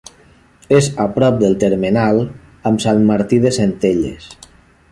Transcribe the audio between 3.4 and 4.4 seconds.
de Centelles.